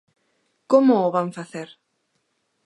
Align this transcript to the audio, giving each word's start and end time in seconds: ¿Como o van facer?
¿Como 0.71 0.93
o 1.07 1.13
van 1.15 1.29
facer? 1.37 1.69